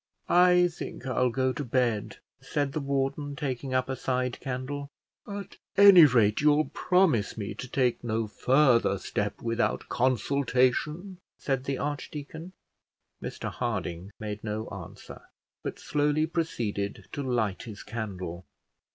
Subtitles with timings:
[0.29, 4.89] "I think I'll go to bed," said the warden, taking up a side candle.
[5.27, 11.77] "At any rate, you'll promise me to take no further step without consultation," said the
[11.77, 12.53] archdeacon.
[13.21, 15.21] Mr Harding made no answer,
[15.61, 18.47] but slowly proceeded to light his candle.